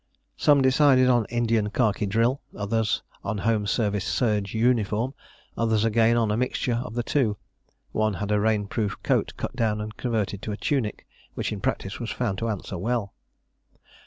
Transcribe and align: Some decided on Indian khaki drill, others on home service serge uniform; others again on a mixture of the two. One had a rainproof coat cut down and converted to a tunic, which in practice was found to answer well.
Some 0.35 0.63
decided 0.63 1.09
on 1.09 1.27
Indian 1.29 1.69
khaki 1.69 2.07
drill, 2.07 2.41
others 2.57 3.03
on 3.23 3.37
home 3.37 3.67
service 3.67 4.03
serge 4.03 4.55
uniform; 4.55 5.13
others 5.55 5.85
again 5.85 6.17
on 6.17 6.31
a 6.31 6.35
mixture 6.37 6.81
of 6.83 6.95
the 6.95 7.03
two. 7.03 7.37
One 7.91 8.15
had 8.15 8.31
a 8.31 8.39
rainproof 8.39 8.95
coat 9.03 9.33
cut 9.37 9.55
down 9.55 9.79
and 9.79 9.95
converted 9.95 10.41
to 10.41 10.51
a 10.51 10.57
tunic, 10.57 11.05
which 11.35 11.51
in 11.51 11.61
practice 11.61 11.99
was 11.99 12.09
found 12.09 12.39
to 12.39 12.49
answer 12.49 12.79
well. 12.79 13.13